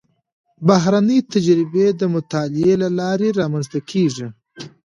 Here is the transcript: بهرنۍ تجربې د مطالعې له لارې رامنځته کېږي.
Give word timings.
بهرنۍ 0.67 1.19
تجربې 1.33 1.87
د 1.99 2.01
مطالعې 2.15 2.73
له 2.83 2.89
لارې 2.99 3.29
رامنځته 3.39 3.79
کېږي. 3.89 4.27